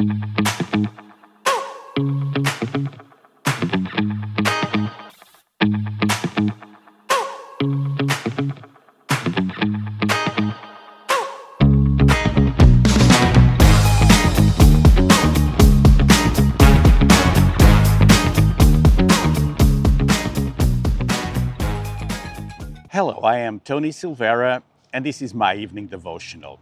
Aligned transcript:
Hello, 0.00 0.08
I 23.22 23.36
am 23.40 23.60
Tony 23.60 23.90
Silvera, 23.90 24.62
and 24.94 25.04
this 25.04 25.20
is 25.20 25.34
my 25.34 25.54
evening 25.54 25.88
devotional. 25.88 26.58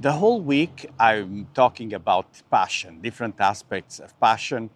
The 0.00 0.12
whole 0.12 0.40
week 0.40 0.90
I'm 0.98 1.46
talking 1.54 1.94
about 1.94 2.26
passion, 2.50 3.00
different 3.00 3.40
aspects 3.40 4.00
of 4.00 4.18
passion, 4.18 4.70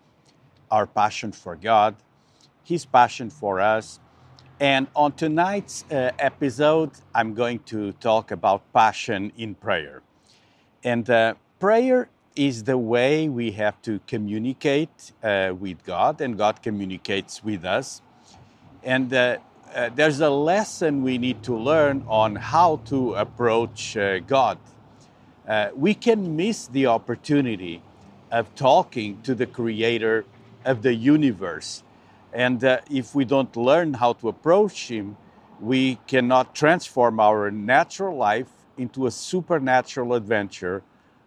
our 0.71 0.87
passion 0.87 1.33
for 1.33 1.57
God, 1.57 1.97
His 2.63 2.87
passion 2.87 3.29
for 3.29 3.61
us. 3.61 3.99
And 4.61 4.87
on 4.95 5.13
tonight's 5.13 5.85
uh, 5.91 6.13
episode, 6.21 6.93
I'm 7.15 7.35
going 7.35 7.59
to 7.67 7.93
talk 7.93 8.31
about 8.31 8.73
passion 8.73 9.33
in 9.37 9.57
prayer. 9.57 10.03
And 10.85 11.11
uh, 11.11 11.35
prayer 11.59 12.09
is 12.37 12.63
the 12.63 12.79
way 12.79 13.29
we 13.29 13.51
have 13.53 13.83
to 13.83 14.01
communicate 14.07 15.13
uh, 15.25 15.53
with 15.59 15.85
God, 15.85 16.21
and 16.21 16.39
God 16.39 16.63
communicates 16.63 17.43
with 17.43 17.65
us. 17.65 18.03
And 18.85 19.13
uh, 19.13 19.39
uh, 19.75 19.91
there's 19.95 20.21
a 20.21 20.31
lesson 20.31 21.03
we 21.03 21.19
need 21.19 21.43
to 21.43 21.57
learn 21.57 22.05
on 22.07 22.37
how 22.37 22.77
to 22.87 23.15
approach 23.15 23.97
uh, 23.97 24.21
God. 24.21 24.59
Uh, 25.49 25.71
we 25.75 25.95
can 25.95 26.37
miss 26.37 26.67
the 26.67 26.87
opportunity 26.87 27.83
of 28.31 28.55
talking 28.55 29.21
to 29.23 29.35
the 29.35 29.47
creator 29.47 30.25
of 30.65 30.83
the 30.83 30.95
universe. 30.95 31.83
And 32.33 32.63
uh, 32.63 32.81
if 32.91 33.15
we 33.15 33.25
don't 33.25 33.57
learn 33.57 33.95
how 33.95 34.13
to 34.15 34.29
approach 34.29 34.89
him, 34.89 35.17
we 35.59 35.99
cannot 36.07 36.55
transform 36.55 37.19
our 37.19 37.51
natural 37.51 38.17
life 38.17 38.51
into 38.77 39.07
a 39.07 39.11
supernatural 39.11 40.13
adventure, 40.13 40.83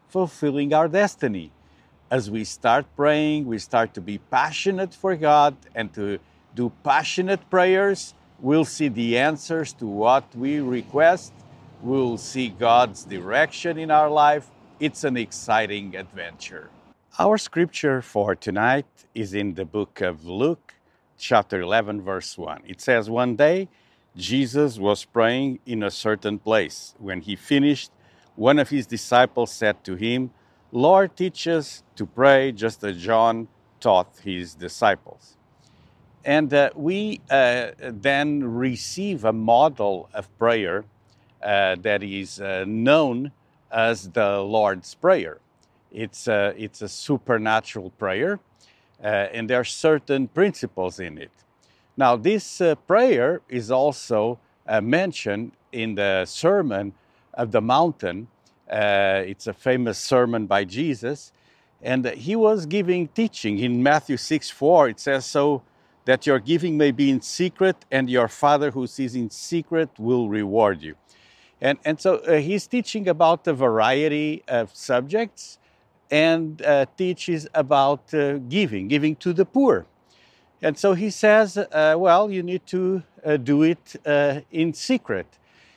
fulfilling 0.08 0.74
our 0.74 0.88
destiny. 0.88 1.52
As 2.12 2.30
we 2.30 2.44
start 2.44 2.86
praying, 2.96 3.48
we 3.48 3.58
start 3.58 3.96
to 3.96 4.02
be 4.02 4.20
passionate 4.20 4.94
for 4.94 5.16
God 5.16 5.56
and 5.74 5.92
to 5.96 6.20
do 6.54 6.72
passionate 6.84 7.50
prayers 7.50 8.14
We'll 8.42 8.66
see 8.66 8.88
the 8.88 9.20
answers 9.20 9.72
to 9.74 9.86
what 9.86 10.24
we 10.36 10.60
request. 10.62 11.32
We'll 11.84 12.18
see 12.18 12.50
God's 12.50 13.06
direction 13.06 13.80
in 13.80 13.90
our 13.90 14.08
life. 14.08 14.48
It's 14.80 15.04
an 15.04 15.18
exciting 15.18 15.96
adventure. 15.96 16.70
Our 17.18 17.40
scripture 17.40 18.04
for 18.04 18.36
tonight 18.36 18.86
is 19.16 19.34
in 19.34 19.56
the 19.56 19.66
book 19.66 20.00
of 20.00 20.24
Luke, 20.24 20.76
chapter 21.18 21.60
11, 21.60 22.02
verse 22.04 22.38
1. 22.38 22.62
It 22.68 22.82
says, 22.82 23.10
One 23.10 23.36
day 23.36 23.68
Jesus 24.16 24.78
was 24.78 25.06
praying 25.06 25.58
in 25.66 25.82
a 25.82 25.90
certain 25.90 26.38
place. 26.38 26.94
When 27.00 27.20
he 27.20 27.36
finished, 27.36 27.90
one 28.36 28.60
of 28.60 28.70
his 28.70 28.86
disciples 28.86 29.52
said 29.52 29.84
to 29.86 29.96
him, 29.96 30.30
Lord, 30.72 31.18
teach 31.18 31.48
us 31.48 31.82
to 31.96 32.06
pray 32.06 32.52
just 32.52 32.84
as 32.84 33.02
John 33.02 33.48
taught 33.80 34.20
his 34.24 34.54
disciples. 34.54 35.36
And 36.24 36.54
uh, 36.54 36.70
we 36.76 37.22
uh, 37.32 37.72
then 37.80 38.44
receive 38.44 39.26
a 39.26 39.34
model 39.34 40.08
of 40.14 40.30
prayer 40.38 40.86
that 41.42 42.04
is 42.04 42.40
uh, 42.40 42.66
known 42.68 43.32
as 43.72 44.10
the 44.10 44.40
Lord's 44.40 44.96
Prayer. 44.96 45.40
It's 45.92 46.28
a, 46.28 46.54
it's 46.58 46.82
a 46.82 46.88
supernatural 46.88 47.90
prayer, 47.92 48.40
uh, 49.04 49.08
and 49.08 49.50
there 49.50 49.60
are 49.60 49.66
certain 49.66 50.28
principles 50.28 51.00
in 51.00 51.18
it. 51.18 51.32
Now, 51.98 52.16
this 52.16 52.62
uh, 52.62 52.76
prayer 52.76 53.42
is 53.50 53.72
also 53.72 54.40
mentioned 54.82 55.52
in 55.72 55.96
the 55.96 56.26
Sermon 56.26 56.94
of 57.34 57.52
the 57.52 57.62
Mountain. 57.62 58.28
it's 58.70 59.48
a 59.48 59.54
famous 59.54 59.98
sermon 59.98 60.46
by 60.46 60.64
Jesus, 60.64 61.34
and 61.82 62.06
he 62.06 62.36
was 62.36 62.66
giving 62.66 63.08
teaching 63.10 63.60
in 63.60 63.84
Matthew 63.84 64.18
6 64.18 64.50
4. 64.50 64.90
It 64.90 65.00
says, 65.00 65.26
So 65.26 65.64
that 66.06 66.26
your 66.26 66.40
giving 66.40 66.78
may 66.78 66.92
be 66.92 67.10
in 67.10 67.22
secret, 67.22 67.76
and 67.92 68.10
your 68.10 68.28
Father 68.28 68.72
who 68.72 68.88
sees 68.88 69.16
in 69.16 69.30
secret 69.30 69.90
will 69.98 70.30
reward 70.30 70.82
you. 70.82 70.96
And, 71.62 71.78
and 71.86 72.02
so 72.02 72.16
uh, 72.18 72.38
he's 72.38 72.66
teaching 72.66 73.08
about 73.08 73.48
a 73.48 73.54
variety 73.54 74.44
of 74.48 74.76
subjects 74.76 75.60
and 76.10 76.62
uh, 76.64 76.88
teaches 76.98 77.48
about 77.54 78.14
uh, 78.14 78.40
giving, 78.50 78.88
giving 78.88 79.16
to 79.18 79.32
the 79.32 79.46
poor. 79.46 79.86
And 80.62 80.78
so 80.78 80.94
he 80.94 81.10
says, 81.10 81.58
uh, 81.58 81.96
well, 81.98 82.32
you 82.32 82.44
need 82.44 82.66
to 82.68 83.04
uh, 83.24 83.38
do 83.38 83.64
it 83.64 83.96
uh, 84.06 84.42
in 84.52 84.74
secret. 84.74 85.28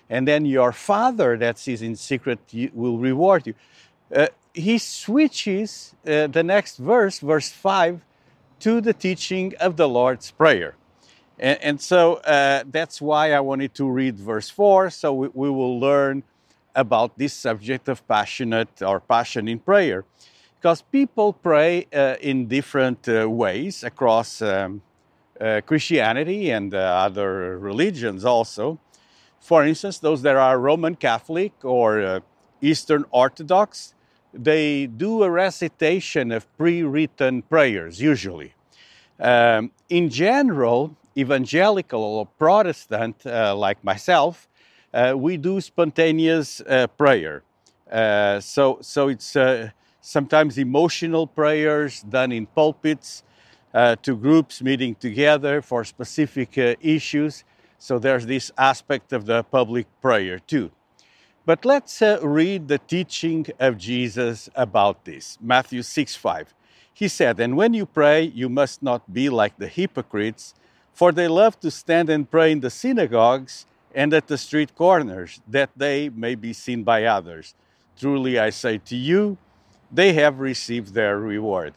And 0.09 0.27
then 0.27 0.44
your 0.44 0.73
Father 0.73 1.37
that 1.39 1.59
sees 1.59 1.83
in 1.83 1.97
secret 1.97 2.39
will 2.73 2.99
reward 2.99 3.47
you. 3.47 3.55
he 4.53 4.78
switches 4.78 5.94
the 6.05 6.43
next 6.44 6.77
verse, 6.77 7.19
verse 7.19 7.50
5 7.50 8.00
to 8.61 8.81
the 8.81 8.93
teaching 8.93 9.55
of 9.61 9.77
the 9.77 9.89
Lord's 9.89 10.31
Prayer. 10.31 10.75
And, 11.39 11.59
and 11.62 11.81
so 11.81 12.15
uh, 12.17 12.65
that's 12.71 13.00
why 13.00 13.33
I 13.33 13.41
wanted 13.41 13.75
to 13.75 13.89
read 13.89 14.19
verse 14.19 14.50
4, 14.50 14.91
so 14.91 15.12
we, 15.15 15.28
we, 15.33 15.50
will 15.50 15.81
learn 15.81 16.22
about 16.75 17.19
this 17.19 17.33
subject 17.33 17.89
of 17.89 18.06
passionate 18.06 18.83
or 18.83 19.00
passion 19.00 19.49
in 19.49 19.59
prayer. 19.59 20.05
Because 20.56 20.83
people 20.83 21.33
pray 21.33 21.87
uh, 21.93 22.17
in 22.21 22.47
different 22.47 23.09
uh, 23.09 23.28
ways 23.28 23.84
across 23.84 24.41
um, 24.41 24.83
uh, 25.41 25.61
Christianity 25.67 26.50
and 26.50 26.75
uh, 26.75 26.78
other 26.78 27.59
religions 27.59 28.25
also. 28.25 28.78
For 29.41 29.65
instance, 29.65 29.99
those 29.99 30.23
that 30.23 30.37
are 30.37 30.59
Roman 30.59 30.94
Catholic 30.94 31.53
or 31.65 32.00
uh, 32.00 32.21
Eastern 32.62 33.05
Orthodox, 33.11 33.93
they 34.33 34.87
do 34.87 35.23
a 35.23 35.31
recitation 35.31 36.33
of 36.33 36.50
pre 36.56 36.83
written 36.83 37.43
prayers, 37.43 38.00
usually. 38.00 38.55
Um, 39.21 39.71
in 39.91 40.09
general, 40.09 40.97
evangelical 41.17 42.03
or 42.03 42.27
Protestant, 42.27 43.27
uh, 43.27 43.55
like 43.57 43.83
myself, 43.85 44.49
uh, 44.93 45.15
we 45.17 45.37
do 45.37 45.61
spontaneous 45.61 46.61
uh, 46.61 46.87
prayer. 46.87 47.43
Uh, 47.91 48.41
so, 48.41 48.79
so 48.81 49.09
it's 49.09 49.37
uh, 49.37 49.71
sometimes 50.01 50.59
emotional 50.59 51.27
prayers 51.27 52.03
done 52.03 52.33
in 52.33 52.47
pulpits 52.47 53.23
uh, 53.73 53.97
to 53.97 54.17
groups 54.17 54.63
meeting 54.63 54.95
together 54.95 55.61
for 55.61 55.85
specific 55.85 56.57
issues. 56.81 57.45
So 57.79 57.99
there's 57.99 58.27
this 58.27 58.53
aspect 58.57 59.13
of 59.13 59.27
the 59.27 59.43
public 59.43 59.87
prayer 60.01 60.39
too. 60.39 60.71
But 61.47 61.65
let's 61.65 62.01
read 62.23 62.69
the 62.69 62.79
teaching 62.79 63.47
of 63.59 63.77
Jesus 63.77 64.49
about 64.55 65.05
this 65.05 65.37
Matthew 65.43 65.83
6 65.83 66.17
5. 66.17 66.55
He 66.95 67.09
said, 67.09 67.41
And 67.41 67.57
when 67.57 67.75
you 67.75 67.85
pray, 67.85 68.23
you 68.23 68.49
must 68.49 68.83
not 68.83 69.13
be 69.13 69.29
like 69.29 69.59
the 69.59 69.67
hypocrites, 69.67 70.55
for 70.94 71.12
they 71.12 71.28
love 71.28 71.60
to 71.60 71.71
stand 71.71 72.09
and 72.09 72.31
pray 72.31 72.53
in 72.53 72.60
the 72.60 72.71
synagogues 72.71 73.66
and 73.94 74.15
at 74.15 74.28
the 74.28 74.38
street 74.38 74.75
corners, 74.75 75.41
that 75.47 75.71
they 75.77 76.09
may 76.09 76.34
be 76.34 76.53
seen 76.53 76.82
by 76.82 77.05
others. 77.05 77.55
Truly 77.99 78.38
I 78.38 78.50
say 78.50 78.78
to 78.78 78.97
you, 78.97 79.37
they 79.93 80.15
have 80.15 80.41
received 80.41 80.94
their 80.94 81.19
reward. 81.19 81.75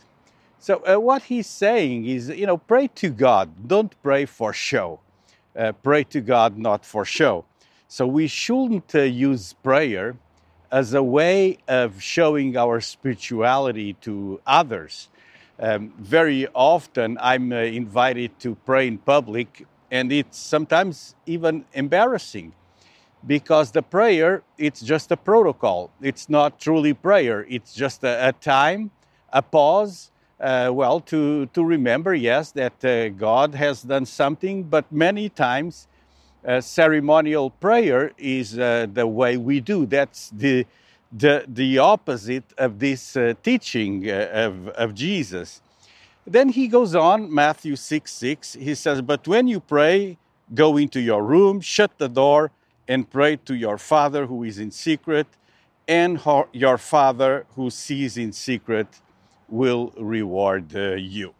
So, 0.59 0.81
uh, 0.85 0.99
what 0.99 1.23
he's 1.23 1.47
saying 1.47 2.05
is, 2.05 2.29
you 2.29 2.47
know, 2.47 2.57
pray 2.57 2.87
to 2.95 3.09
God, 3.09 3.67
don't 3.67 3.93
pray 4.01 4.25
for 4.25 4.53
show. 4.53 4.99
Uh, 5.55 5.71
pray 5.71 6.03
to 6.05 6.21
God, 6.21 6.57
not 6.57 6.85
for 6.85 7.05
show. 7.05 7.45
So 7.87 8.05
we 8.05 8.27
shouldn't 8.27 8.93
uh, 8.93 9.01
use 9.01 9.53
prayer 9.53 10.15
as 10.71 10.93
a 10.93 11.01
way 11.01 11.57
of 11.67 12.01
showing 12.01 12.57
our 12.57 12.81
spirituality 12.81 13.93
to 14.01 14.41
others. 14.45 15.09
Um, 15.59 15.93
very 15.97 16.47
often 16.53 17.17
I'm 17.19 17.51
uh, 17.51 17.57
invited 17.57 18.39
to 18.39 18.55
pray 18.65 18.87
in 18.87 18.99
public, 18.99 19.65
and 19.91 20.11
it's 20.11 20.37
sometimes 20.37 21.15
even 21.25 21.65
embarrassing 21.73 22.53
because 23.25 23.71
the 23.71 23.81
prayer 23.81 24.43
it's 24.59 24.79
just 24.79 25.11
a 25.11 25.17
protocol 25.17 25.89
it's 26.01 26.29
not 26.29 26.59
truly 26.59 26.93
prayer 26.93 27.45
it's 27.49 27.73
just 27.73 28.03
a, 28.03 28.29
a 28.29 28.31
time 28.33 28.91
a 29.33 29.41
pause 29.41 30.11
uh, 30.39 30.69
well 30.71 30.99
to 30.99 31.47
to 31.47 31.65
remember 31.65 32.13
yes 32.13 32.51
that 32.51 32.85
uh, 32.85 33.09
god 33.09 33.55
has 33.55 33.81
done 33.81 34.05
something 34.05 34.61
but 34.61 34.85
many 34.91 35.29
times 35.29 35.87
uh, 36.47 36.61
ceremonial 36.61 37.49
prayer 37.49 38.11
is 38.17 38.57
uh, 38.57 38.87
the 38.93 39.05
way 39.05 39.37
we 39.37 39.59
do. 39.59 39.85
That's 39.85 40.29
the, 40.29 40.65
the, 41.11 41.45
the 41.47 41.77
opposite 41.77 42.53
of 42.57 42.79
this 42.79 43.15
uh, 43.15 43.33
teaching 43.43 44.09
uh, 44.09 44.29
of, 44.33 44.67
of 44.69 44.93
Jesus. 44.93 45.61
Then 46.25 46.49
he 46.49 46.67
goes 46.67 46.93
on, 46.93 47.33
Matthew 47.33 47.75
6 47.75 48.11
6, 48.11 48.53
he 48.53 48.75
says, 48.75 49.01
But 49.01 49.27
when 49.27 49.47
you 49.47 49.59
pray, 49.59 50.17
go 50.53 50.77
into 50.77 50.99
your 50.99 51.23
room, 51.23 51.61
shut 51.61 51.97
the 51.97 52.09
door, 52.09 52.51
and 52.87 53.09
pray 53.09 53.37
to 53.37 53.55
your 53.55 53.77
Father 53.77 54.25
who 54.25 54.43
is 54.43 54.59
in 54.59 54.71
secret, 54.71 55.27
and 55.87 56.19
your 56.51 56.77
Father 56.77 57.45
who 57.55 57.69
sees 57.69 58.17
in 58.17 58.33
secret 58.33 58.87
will 59.47 59.93
reward 59.97 60.75
uh, 60.75 60.95
you. 60.95 61.33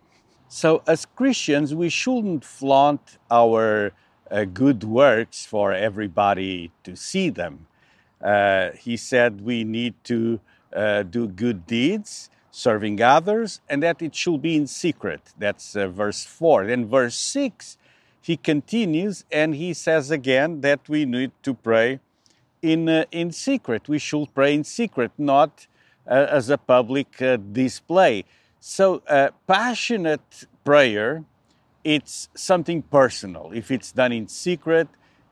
So, 0.47 0.81
as 0.87 1.05
Christians, 1.05 1.75
we 1.75 1.89
shouldn't 1.89 2.45
flaunt 2.45 3.17
our 3.29 3.91
uh, 4.31 4.45
good 4.45 4.83
works 4.85 5.45
for 5.45 5.73
everybody 5.73 6.71
to 6.85 6.95
see 6.95 7.29
them. 7.29 7.67
Uh, 8.21 8.71
he 8.71 8.97
said 8.97 9.41
we 9.41 9.63
need 9.63 9.93
to 10.03 10.39
uh, 10.75 11.03
do 11.03 11.27
good 11.27 11.65
deeds, 11.65 12.29
serving 12.51 13.01
others, 13.01 13.61
and 13.69 13.81
that 13.83 14.01
it 14.01 14.15
should 14.15 14.41
be 14.41 14.55
in 14.55 14.67
secret. 14.67 15.21
That's 15.37 15.75
uh, 15.75 15.87
verse 15.87 16.25
4. 16.25 16.67
Then, 16.67 16.87
verse 16.87 17.15
6, 17.15 17.77
he 18.21 18.37
continues 18.37 19.23
and 19.31 19.55
he 19.55 19.73
says 19.73 20.11
again 20.11 20.61
that 20.61 20.89
we 20.89 21.05
need 21.05 21.31
to 21.43 21.53
pray 21.53 21.99
in, 22.61 22.89
uh, 22.89 23.05
in 23.11 23.31
secret. 23.31 23.87
We 23.87 23.99
should 23.99 24.33
pray 24.33 24.53
in 24.53 24.63
secret, 24.63 25.11
not 25.17 25.67
uh, 26.05 26.27
as 26.29 26.49
a 26.49 26.57
public 26.57 27.21
uh, 27.21 27.37
display. 27.37 28.25
So, 28.59 29.01
passionate 29.47 30.45
prayer, 30.65 31.23
it's 31.83 32.27
something 32.35 32.81
personal. 32.81 33.51
If 33.53 33.71
it's 33.71 33.93
done 33.93 34.11
in 34.11 34.27
secret, 34.27 34.89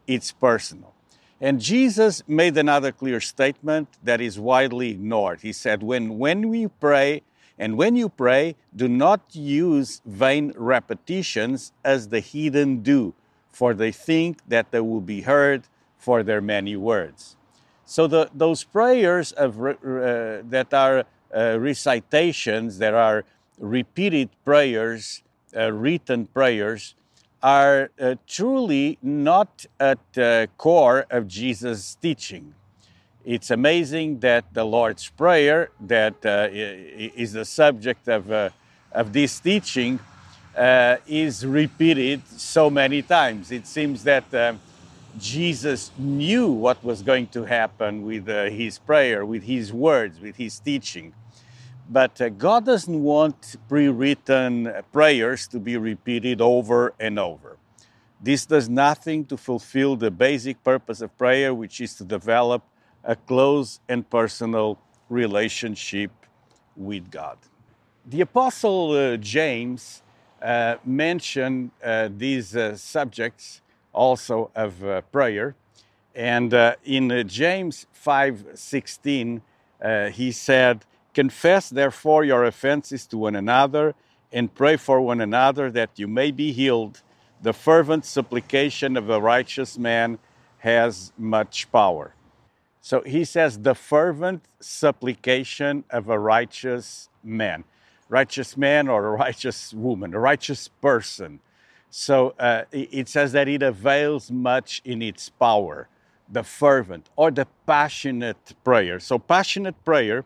it's 0.07 0.31
personal. 0.31 0.94
And 1.41 1.59
Jesus 1.59 2.23
made 2.27 2.57
another 2.57 2.91
clear 2.91 3.19
statement 3.19 3.89
that 4.03 4.21
is 4.21 4.39
widely 4.39 4.91
ignored. 4.91 5.41
He 5.41 5.51
said, 5.51 5.83
when, 5.83 6.17
when 6.17 6.49
we 6.49 6.67
pray, 6.67 7.23
and 7.59 7.77
when 7.77 7.95
you 7.95 8.09
pray, 8.09 8.55
do 8.75 8.87
not 8.87 9.21
use 9.33 10.01
vain 10.05 10.53
repetitions 10.55 11.73
as 11.83 12.09
the 12.09 12.19
heathen 12.19 12.81
do, 12.81 13.13
for 13.51 13.73
they 13.73 13.91
think 13.91 14.39
that 14.47 14.71
they 14.71 14.79
will 14.79 15.01
be 15.01 15.21
heard 15.21 15.63
for 15.97 16.23
their 16.23 16.41
many 16.41 16.75
words. 16.75 17.35
So 17.85 18.07
the, 18.07 18.29
those 18.33 18.63
prayers 18.63 19.31
of, 19.33 19.61
uh, 19.61 19.73
that 20.49 20.73
are 20.73 21.05
uh, 21.35 21.59
recitations, 21.59 22.77
that 22.79 22.93
are 22.93 23.25
repeated 23.59 24.29
prayers, 24.43 25.23
uh, 25.55 25.71
written 25.71 26.27
prayers, 26.27 26.95
are 27.45 27.91
uh, 28.01 28.15
truly 28.25 28.97
not 29.03 29.67
at 29.79 29.99
the 30.13 30.49
core 30.57 31.05
of 31.11 31.27
Jesus' 31.27 31.93
teaching. 32.01 32.55
It's 33.23 33.51
amazing 33.51 34.19
that 34.21 34.51
the 34.51 34.63
Lord's 34.63 35.07
Prayer, 35.09 35.69
that 35.81 36.25
uh, 36.25 36.47
is 36.51 37.33
the 37.33 37.45
subject 37.45 38.07
of, 38.07 38.31
uh, 38.31 38.49
of 38.91 39.13
this 39.13 39.39
teaching, 39.39 39.99
uh, 40.57 40.95
is 41.05 41.45
repeated 41.45 42.27
so 42.27 42.71
many 42.71 43.03
times. 43.03 43.51
It 43.51 43.67
seems 43.67 44.03
that 44.05 44.33
um, 44.33 44.59
Jesus 45.19 45.91
knew 45.99 46.47
what 46.51 46.83
was 46.83 47.03
going 47.03 47.27
to 47.27 47.43
happen 47.43 48.07
with 48.07 48.27
uh, 48.27 48.45
his 48.45 48.79
prayer, 48.79 49.23
with 49.23 49.43
his 49.43 49.71
words, 49.71 50.19
with 50.19 50.35
his 50.37 50.59
teaching. 50.59 51.13
But 51.89 52.19
uh, 52.19 52.29
God 52.29 52.65
doesn't 52.65 53.03
want 53.03 53.57
pre 53.69 53.89
written 53.89 54.71
prayers 54.91 55.47
to 55.49 55.59
be 55.59 55.77
repeated 55.77 56.41
over 56.41 56.93
and 56.99 57.19
over. 57.19 57.57
This 58.21 58.45
does 58.45 58.67
nothing 58.67 59.25
to 59.25 59.37
fulfill 59.37 59.95
the 59.95 60.09
basic 60.09 60.63
purpose 60.63 61.01
of 61.01 61.15
prayer, 61.17 61.53
which 61.53 61.79
is 61.79 61.93
to 61.95 62.03
develop 62.03 62.63
a 63.03 63.15
close 63.15 63.79
and 63.87 64.09
personal 64.09 64.79
relationship 65.09 66.11
with 66.75 67.11
God. 67.11 67.37
The 68.07 68.21
Apostle 68.21 68.91
uh, 68.91 69.17
James 69.17 70.01
uh, 70.41 70.75
mentioned 70.85 71.71
uh, 71.83 72.09
these 72.15 72.55
uh, 72.55 72.75
subjects 72.77 73.61
also 73.93 74.51
of 74.55 74.83
uh, 74.83 75.01
prayer. 75.01 75.55
And 76.13 76.53
in 76.85 77.27
James 77.27 77.87
5:16, 77.93 79.41
he 80.13 80.31
said, 80.31 80.85
Confess 81.15 81.69
therefore 81.69 82.25
your 82.25 82.43
offenses 82.43 83.07
to 83.07 83.17
one 83.17 83.37
another 83.37 83.95
and 84.33 84.53
pray 84.53 84.75
for 84.75 84.99
one 84.99 85.21
another 85.21 85.71
that 85.71 85.91
you 85.95 86.09
may 86.09 86.29
be 86.29 86.51
healed. 86.51 87.01
The 87.41 87.53
fervent 87.53 88.03
supplication 88.03 88.97
of 88.97 89.09
a 89.09 89.21
righteous 89.21 89.77
man 89.77 90.19
has 90.57 91.13
much 91.17 91.71
power. 91.71 92.13
So 92.81 92.99
he 93.01 93.23
says, 93.23 93.59
the 93.59 93.75
fervent 93.75 94.43
supplication 94.59 95.85
of 95.89 96.09
a 96.09 96.19
righteous 96.19 97.07
man. 97.23 97.63
Righteous 98.09 98.57
man 98.57 98.89
or 98.89 99.07
a 99.07 99.11
righteous 99.11 99.73
woman, 99.73 100.13
a 100.13 100.19
righteous 100.19 100.67
person. 100.67 101.39
So 101.89 102.35
uh, 102.37 102.63
it 102.73 103.07
says 103.07 103.31
that 103.31 103.47
it 103.47 103.63
avails 103.63 104.29
much 104.29 104.81
in 104.83 105.01
its 105.01 105.29
power, 105.29 105.87
the 106.29 106.43
fervent 106.43 107.09
or 107.15 107.31
the 107.31 107.47
passionate 107.65 108.53
prayer. 108.65 108.99
So, 108.99 109.17
passionate 109.17 109.85
prayer 109.85 110.25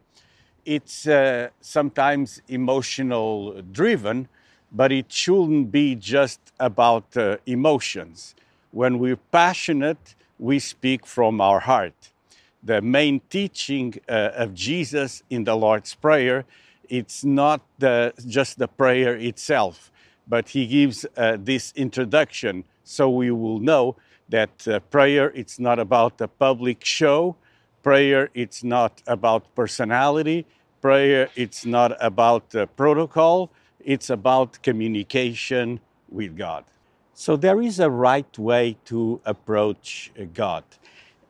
it's 0.70 1.08
uh, 1.08 1.50
sometimes 1.62 2.44
emotional 2.48 3.60
driven, 3.72 4.28
but 4.72 4.92
it 4.92 5.12
shouldn't 5.12 5.72
be 5.72 5.96
just 5.96 6.40
about 6.60 7.18
uh, 7.18 7.38
emotions. 7.48 8.36
When 8.70 9.00
we're 9.00 9.24
passionate, 9.32 10.14
we 10.38 10.60
speak 10.60 11.08
from 11.08 11.42
our 11.42 11.62
heart. 11.62 12.12
The 12.64 12.84
main 12.84 13.20
teaching 13.32 13.96
uh, 14.08 14.44
of 14.44 14.54
Jesus 14.54 15.24
in 15.32 15.44
the 15.44 15.56
Lord's 15.56 15.96
Prayer, 15.96 16.46
it's 16.88 17.24
not 17.24 17.62
the, 17.80 18.14
just 18.28 18.60
the 18.60 18.68
prayer 18.68 19.16
itself, 19.16 19.92
but 20.28 20.50
he 20.50 20.68
gives 20.68 21.04
uh, 21.18 21.38
this 21.40 21.74
introduction 21.76 22.64
so 22.84 23.10
we 23.10 23.32
will 23.32 23.60
know 23.60 23.96
that 24.30 24.68
uh, 24.68 24.80
prayer 24.92 25.32
it's 25.34 25.58
not 25.58 25.80
about 25.80 26.22
a 26.22 26.28
public 26.28 26.86
show, 26.86 27.36
prayer 27.82 28.30
it's 28.36 28.64
not 28.64 29.02
about 29.08 29.44
personality, 29.56 30.46
prayer 30.82 31.30
it's 31.36 31.66
not 31.66 31.96
about 32.00 32.54
protocol 32.76 33.50
it's 33.80 34.10
about 34.10 34.62
communication 34.62 35.80
with 36.10 36.38
god. 36.38 36.66
So 37.14 37.36
there 37.36 37.62
is 37.62 37.80
a 37.80 37.90
right 37.90 38.38
way 38.38 38.78
to 38.86 39.22
approach 39.26 40.12
god. 40.34 40.64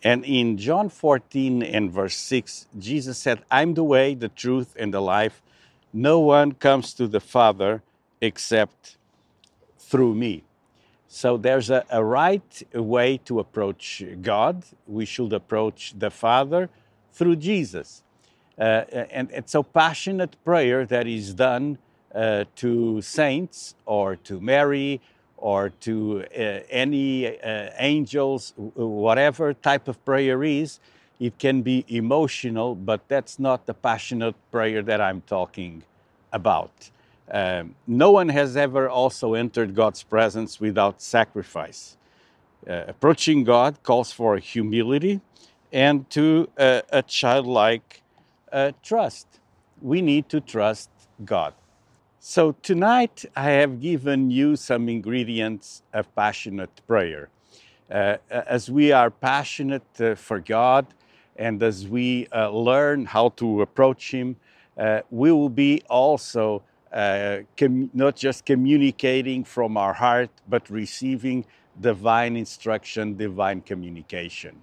And 0.03 0.23
in 0.25 0.57
john 0.57 0.89
14 0.89 1.61
and 1.63 1.91
verse 1.91 2.15
6 2.15 2.67
jesus 2.77 3.17
said 3.17 3.43
i'm 3.51 3.73
the 3.73 3.83
way 3.83 4.13
the 4.13 4.29
truth 4.29 4.75
and 4.79 4.93
the 4.93 5.01
life. 5.01 5.41
No 5.91 6.19
one 6.19 6.53
comes 6.53 6.93
to 6.93 7.07
the 7.07 7.19
father 7.19 7.81
except 8.21 8.97
through 9.77 10.13
me. 10.13 10.43
So 11.07 11.37
there's 11.37 11.69
a, 11.71 11.83
a 11.89 12.03
right 12.03 12.63
way 12.73 13.17
to 13.25 13.39
approach 13.39 14.03
god. 14.21 14.63
We 14.87 15.05
should 15.05 15.33
approach 15.33 15.93
the 15.97 16.11
father 16.11 16.69
through 17.11 17.35
jesus 17.37 18.03
and 18.59 19.29
it's 19.31 19.51
so 19.51 19.63
passionate 19.63 20.35
prayer 20.43 20.85
that 20.85 21.07
is 21.07 21.33
done 21.33 21.77
uh, 22.13 22.43
to 22.55 23.01
saints 23.01 23.75
or 23.85 24.15
to 24.15 24.39
Mary 24.39 24.99
or 25.37 25.69
to 25.69 26.25
uh, 26.37 26.59
any 26.69 27.39
uh, 27.39 27.69
angels, 27.77 28.53
whatever 28.57 29.53
type 29.53 29.87
of 29.87 30.03
prayer 30.03 30.43
is, 30.43 30.79
it 31.19 31.37
can 31.37 31.61
be 31.61 31.85
emotional, 31.87 32.75
but 32.75 33.07
that's 33.07 33.39
not 33.39 33.65
the 33.65 33.73
passionate 33.73 34.35
prayer 34.51 34.81
that 34.81 35.01
I'm 35.01 35.21
talking 35.21 35.83
about. 36.31 36.89
Um, 37.31 37.75
no 37.85 38.11
one 38.11 38.29
has 38.29 38.57
ever 38.57 38.89
also 38.89 39.33
entered 39.33 39.75
God's 39.75 40.01
presence 40.03 40.59
without 40.59 41.01
sacrifice. 41.01 41.97
Uh, 42.67 42.85
approaching 42.87 43.43
God 43.43 43.81
calls 43.83 44.11
for 44.11 44.37
humility 44.37 45.21
and 45.71 46.09
to 46.09 46.49
uh, 46.57 46.81
a 46.89 47.03
childlike 47.03 48.01
uh, 48.51 48.71
trust. 48.83 49.27
We 49.81 50.01
need 50.01 50.29
to 50.29 50.41
trust 50.41 50.89
God. 51.23 51.53
So 52.19 52.51
tonight 52.61 53.25
I 53.35 53.51
have 53.51 53.79
given 53.79 54.29
you 54.29 54.55
some 54.55 54.89
ingredients 54.89 55.83
of 55.93 56.13
passionate 56.15 56.81
prayer. 56.85 57.29
Uh, 57.89 58.17
as 58.29 58.69
we 58.69 58.91
are 58.91 59.09
passionate 59.09 60.01
uh, 60.01 60.15
for 60.15 60.39
God 60.39 60.85
and 61.37 61.63
as 61.63 61.87
we 61.87 62.27
uh, 62.27 62.49
learn 62.49 63.05
how 63.05 63.29
to 63.37 63.61
approach 63.61 64.11
Him, 64.11 64.35
uh, 64.77 65.01
we 65.09 65.31
will 65.31 65.49
be 65.49 65.81
also 65.89 66.61
uh, 66.91 67.39
com- 67.57 67.89
not 67.93 68.15
just 68.15 68.45
communicating 68.45 69.43
from 69.43 69.77
our 69.77 69.93
heart, 69.93 70.29
but 70.47 70.69
receiving 70.69 71.45
divine 71.79 72.35
instruction, 72.35 73.15
divine 73.15 73.61
communication. 73.61 74.61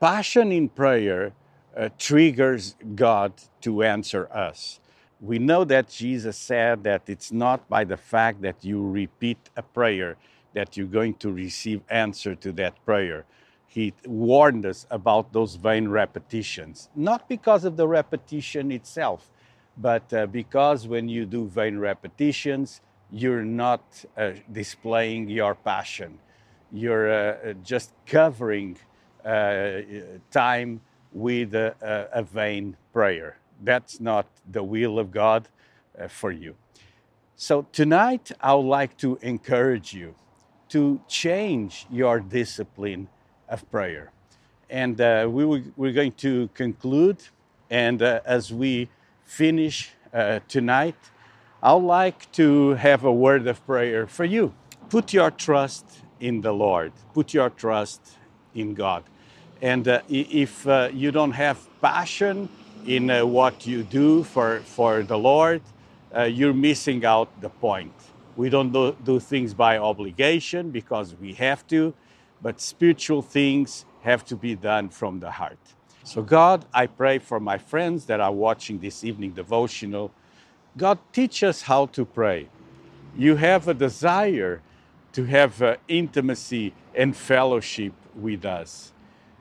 Passion 0.00 0.50
in 0.50 0.68
prayer 0.68 1.32
uh, 1.76 1.88
triggers 1.98 2.76
God 2.94 3.32
to 3.62 3.82
answer 3.82 4.28
us. 4.32 4.80
We 5.20 5.38
know 5.38 5.64
that 5.64 5.88
Jesus 5.88 6.36
said 6.36 6.82
that 6.84 7.02
it's 7.06 7.30
not 7.30 7.68
by 7.68 7.84
the 7.84 7.96
fact 7.96 8.42
that 8.42 8.64
you 8.64 8.86
repeat 8.86 9.38
a 9.56 9.62
prayer 9.62 10.16
that 10.54 10.76
you're 10.76 10.86
going 10.86 11.14
to 11.14 11.32
receive 11.32 11.80
answer 11.88 12.34
to 12.34 12.52
that 12.52 12.84
prayer. 12.84 13.24
He 13.66 13.94
warned 14.04 14.66
us 14.66 14.86
about 14.90 15.32
those 15.32 15.54
vain 15.54 15.88
repetitions, 15.88 16.90
not 16.94 17.28
because 17.28 17.64
of 17.64 17.76
the 17.76 17.88
repetition 17.88 18.70
itself, 18.70 19.30
but 19.78 20.12
uh, 20.12 20.26
because 20.26 20.86
when 20.86 21.08
you 21.08 21.24
do 21.24 21.46
vain 21.46 21.78
repetitions, 21.78 22.82
you're 23.10 23.44
not 23.44 24.04
uh, 24.16 24.32
displaying 24.50 25.28
your 25.28 25.54
passion. 25.54 26.18
You're 26.70 27.12
uh, 27.12 27.52
just 27.62 27.92
covering 28.06 28.76
uh, 29.24 29.80
time 30.30 30.80
with 31.12 31.54
a, 31.54 31.74
a, 32.12 32.22
vain 32.22 32.76
prayer. 32.92 33.36
That's 33.62 34.00
not 34.00 34.26
the 34.50 34.62
will 34.62 34.98
of 34.98 35.10
God 35.10 35.48
uh, 35.98 36.08
for 36.08 36.32
you. 36.32 36.54
So 37.36 37.66
tonight, 37.72 38.32
I 38.40 38.54
would 38.54 38.66
like 38.66 38.96
to 38.98 39.18
encourage 39.22 39.92
you 39.92 40.14
to 40.70 41.00
change 41.08 41.86
your 41.90 42.20
discipline 42.20 43.08
of 43.48 43.68
prayer. 43.70 44.12
And 44.70 45.00
uh, 45.00 45.28
we 45.30 45.44
we're 45.76 45.92
going 45.92 46.12
to 46.12 46.48
conclude. 46.54 47.18
And 47.68 48.00
uh, 48.02 48.20
as 48.24 48.52
we 48.52 48.88
finish 49.24 49.90
uh, 50.14 50.40
tonight, 50.48 50.96
I'd 51.62 51.74
like 51.74 52.30
to 52.32 52.70
have 52.74 53.04
a 53.04 53.12
word 53.12 53.46
of 53.46 53.64
prayer 53.66 54.06
for 54.06 54.24
you. 54.24 54.54
Put 54.88 55.12
your 55.12 55.30
trust 55.30 55.84
in 56.20 56.40
the 56.40 56.52
Lord, 56.52 56.92
put 57.14 57.34
your 57.34 57.50
trust 57.50 58.18
in 58.54 58.74
God. 58.74 59.04
And 59.62 59.86
uh, 59.86 60.02
if 60.08 60.66
uh, 60.66 60.90
you 60.92 61.12
don't 61.12 61.30
have 61.30 61.56
passion 61.80 62.48
in 62.84 63.08
uh, 63.08 63.24
what 63.24 63.64
you 63.64 63.84
do 63.84 64.24
for, 64.24 64.58
for 64.64 65.04
the 65.04 65.16
Lord, 65.16 65.62
uh, 66.14 66.24
you're 66.24 66.52
missing 66.52 67.04
out 67.04 67.28
the 67.40 67.48
point. 67.48 67.94
We 68.34 68.50
don't 68.50 68.72
do, 68.72 68.96
do 69.04 69.20
things 69.20 69.54
by 69.54 69.78
obligation 69.78 70.70
because 70.70 71.14
we 71.14 71.34
have 71.34 71.64
to, 71.68 71.94
but 72.42 72.60
spiritual 72.60 73.22
things 73.22 73.84
have 74.02 74.24
to 74.26 74.36
be 74.36 74.56
done 74.56 74.88
from 74.88 75.20
the 75.20 75.30
heart. 75.30 75.58
So, 76.02 76.22
God, 76.22 76.64
I 76.74 76.88
pray 76.88 77.20
for 77.20 77.38
my 77.38 77.56
friends 77.56 78.06
that 78.06 78.18
are 78.18 78.32
watching 78.32 78.80
this 78.80 79.04
evening 79.04 79.30
devotional. 79.30 80.10
God, 80.76 80.98
teach 81.12 81.44
us 81.44 81.62
how 81.62 81.86
to 81.86 82.04
pray. 82.04 82.48
You 83.16 83.36
have 83.36 83.68
a 83.68 83.74
desire 83.74 84.60
to 85.12 85.24
have 85.26 85.62
uh, 85.62 85.76
intimacy 85.86 86.74
and 86.96 87.16
fellowship 87.16 87.92
with 88.16 88.44
us. 88.44 88.92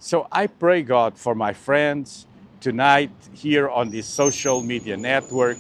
So 0.04 0.28
I 0.32 0.48
pray, 0.48 0.82
God, 0.82 1.16
for 1.16 1.36
my 1.36 1.54
friends 1.54 2.26
tonight 2.60 3.12
here 3.34 3.70
on 3.70 3.92
this 3.92 4.08
social 4.08 4.64
media 4.64 4.98
network 4.98 5.60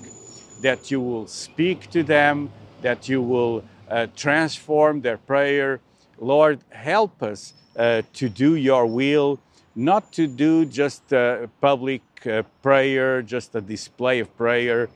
that 0.63 0.89
you 0.89 1.00
will 1.00 1.27
speak 1.27 1.91
to 1.91 2.01
them, 2.01 2.50
that 2.81 3.07
you 3.07 3.21
will 3.21 3.63
uh, 3.88 4.07
transform 4.15 5.01
their 5.01 5.17
prayer. 5.17 5.79
Lord, 6.17 6.60
help 6.71 7.21
us 7.21 7.53
uh, 7.77 8.01
to 8.13 8.29
do 8.29 8.55
your 8.55 8.88
will, 8.88 9.39
not 9.75 10.12
to 10.13 10.25
do 10.25 10.65
just 10.65 11.13
a 11.13 11.48
public 11.62 12.01
uh, 12.25 12.41
prayer, 12.63 13.21
just 13.21 13.53
a 13.53 13.62
display 13.62 14.17
of 14.21 14.36
prayer, 14.38 14.89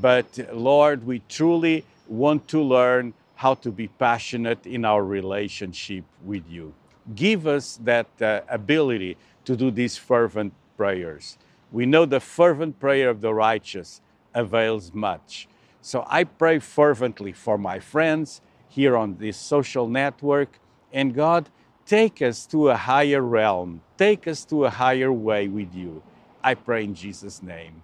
but 0.00 0.38
Lord, 0.54 1.06
we 1.06 1.20
truly 1.28 1.84
want 2.08 2.48
to 2.48 2.62
learn 2.62 3.12
how 3.34 3.56
to 3.56 3.70
be 3.70 3.88
passionate 3.88 4.66
in 4.66 4.86
our 4.86 5.04
relationship 5.04 6.04
with 6.24 6.48
you 6.48 6.72
give 7.14 7.46
us 7.46 7.78
that 7.84 8.08
uh, 8.20 8.40
ability 8.48 9.16
to 9.44 9.56
do 9.56 9.70
these 9.70 9.96
fervent 9.96 10.52
prayers. 10.76 11.38
We 11.72 11.86
know 11.86 12.04
the 12.04 12.20
fervent 12.20 12.78
prayer 12.80 13.10
of 13.10 13.20
the 13.20 13.34
righteous 13.34 14.00
avails 14.34 14.92
much. 14.92 15.48
So 15.80 16.04
I 16.08 16.24
pray 16.24 16.58
fervently 16.58 17.32
for 17.32 17.56
my 17.56 17.78
friends 17.78 18.40
here 18.68 18.96
on 18.96 19.16
this 19.18 19.36
social 19.36 19.88
network. 19.88 20.58
And 20.92 21.14
God, 21.14 21.48
take 21.86 22.20
us 22.20 22.46
to 22.46 22.70
a 22.70 22.76
higher 22.76 23.22
realm, 23.22 23.82
take 23.96 24.26
us 24.26 24.44
to 24.46 24.64
a 24.64 24.70
higher 24.70 25.12
way 25.12 25.48
with 25.48 25.74
you. 25.74 26.02
I 26.42 26.54
pray 26.54 26.84
in 26.84 26.94
Jesus' 26.94 27.42
name. 27.42 27.82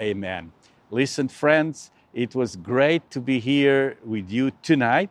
Amen. 0.00 0.52
Listen, 0.90 1.28
friends, 1.28 1.90
it 2.14 2.34
was 2.34 2.56
great 2.56 3.10
to 3.10 3.20
be 3.20 3.38
here 3.38 3.98
with 4.04 4.30
you 4.30 4.52
tonight 4.62 5.10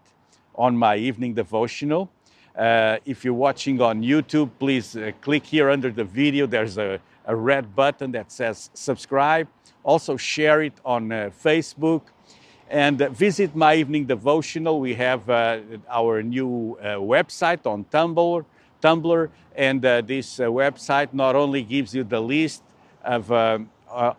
on 0.56 0.75
my 0.75 0.96
evening 0.96 1.34
devotional. 1.36 2.10
Uh, 2.57 2.97
if 3.05 3.23
you're 3.23 3.35
watching 3.35 3.79
on 3.81 4.01
YouTube, 4.01 4.49
please 4.57 4.95
uh, 4.95 5.11
click 5.21 5.45
here 5.45 5.69
under 5.69 5.91
the 5.91 6.03
video. 6.03 6.47
There's 6.47 6.79
a, 6.79 6.99
a, 7.27 7.35
red 7.35 7.75
button 7.75 8.11
that 8.13 8.31
says 8.31 8.71
subscribe. 8.73 9.47
Also, 9.83 10.17
share 10.17 10.63
it 10.63 10.73
on 10.83 11.11
uh, 11.11 11.29
Facebook. 11.43 12.01
And 12.67 12.99
uh, 12.99 13.09
visit 13.09 13.55
my 13.55 13.75
evening 13.75 14.07
devotional. 14.07 14.79
We 14.79 14.95
have 14.95 15.29
uh, 15.29 15.59
our 15.87 16.23
new 16.23 16.75
website 16.81 17.67
on 17.67 17.85
Tumblr. 17.85 18.43
Tumblr, 18.81 19.29
and 19.55 19.81
this 19.81 20.37
website 20.37 21.13
not 21.13 21.35
only 21.35 21.61
gives 21.61 21.93
you 21.93 22.03
the 22.03 22.19
list 22.19 22.63
of 23.03 23.31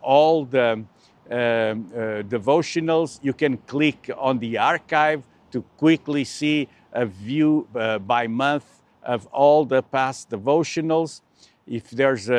all 0.01 0.45
the 0.45 0.71
um, 0.71 0.87
devotionals, 1.29 3.19
you 3.21 3.33
can 3.33 3.57
click 3.57 4.09
on 4.17 4.39
the 4.39 4.57
archive 4.57 5.23
to 5.51 5.61
quickly 5.77 6.23
see 6.23 6.67
a 6.93 7.05
view 7.05 7.67
uh, 7.75 7.99
by 7.99 8.27
month 8.27 8.65
of 9.03 9.25
all 9.27 9.65
the 9.65 9.81
past 9.81 10.29
devotionals. 10.29 11.21
If 11.67 11.91
there's 11.91 12.29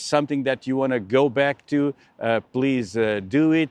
something 0.00 0.42
that 0.44 0.66
you 0.66 0.76
want 0.76 0.92
to 0.92 1.00
go 1.00 1.28
back 1.28 1.66
to, 1.66 1.94
uh, 2.18 2.40
please 2.52 2.96
uh, 2.96 3.20
do 3.28 3.52
it. 3.52 3.70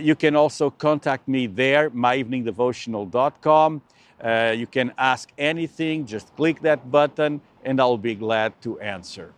You 0.00 0.14
can 0.14 0.36
also 0.36 0.70
contact 0.70 1.28
me 1.28 1.46
there, 1.46 1.90
myeveningdevotional.com. 1.90 3.82
Uh, 4.22 4.54
you 4.56 4.66
can 4.66 4.92
ask 4.96 5.30
anything, 5.36 6.06
just 6.06 6.34
click 6.36 6.60
that 6.62 6.90
button, 6.90 7.40
and 7.64 7.80
I'll 7.80 7.98
be 7.98 8.14
glad 8.14 8.58
to 8.62 8.80
answer. 8.80 9.34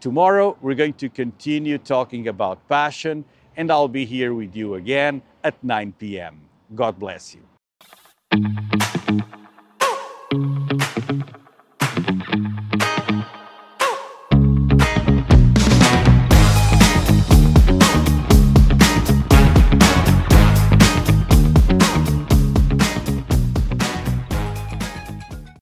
Tomorrow, 0.00 0.56
we're 0.60 0.74
going 0.74 0.92
to 0.94 1.08
continue 1.08 1.78
talking 1.78 2.28
about 2.28 2.68
passion, 2.68 3.24
and 3.56 3.70
I'll 3.70 3.88
be 3.88 4.04
here 4.04 4.34
with 4.34 4.54
you 4.54 4.74
again 4.74 5.22
at 5.42 5.62
9 5.64 5.94
p.m. 5.98 6.42
God 6.74 6.98
bless 6.98 7.34
you. 7.34 7.42